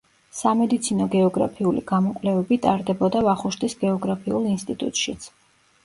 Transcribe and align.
სამედიცინო-გეოგრაფიული 0.35 1.83
გამოკვლევები 1.93 2.59
ტარდებოდა 2.65 3.25
ვახუშტის 3.31 3.79
გეოგრაფიულ 3.87 4.53
ინსტიტუტშიც. 4.57 5.35